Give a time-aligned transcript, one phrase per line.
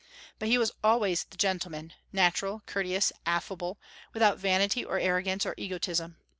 [0.39, 3.79] But he was always the gentleman, natural, courteous, affable,
[4.13, 6.17] without vanity or arrogance or egotism.